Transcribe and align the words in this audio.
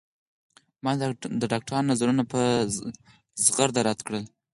ما 0.83 0.91
د 1.41 1.43
ډاکترانو 1.51 1.89
نظرونه 1.91 2.23
په 2.31 2.39
زغرده 3.45 3.81
رد 3.87 3.99
کړل. 4.07 4.23